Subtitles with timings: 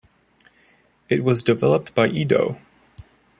[1.09, 2.57] It was developed by Edo.